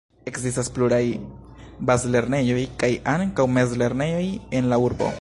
Ekzistas 0.29 0.69
pluraj 0.77 1.01
bazlernejoj 1.89 2.65
kaj 2.85 2.91
ankaŭ 3.17 3.49
mezlernejoj 3.59 4.27
en 4.61 4.73
la 4.75 4.85
urbo. 4.91 5.09